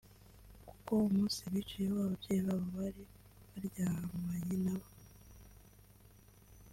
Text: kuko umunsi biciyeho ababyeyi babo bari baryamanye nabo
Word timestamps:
kuko 0.67 0.91
umunsi 1.07 1.39
biciyeho 1.53 1.95
ababyeyi 2.03 2.41
babo 2.47 2.67
bari 2.77 3.03
baryamanye 3.51 4.55
nabo 4.65 4.89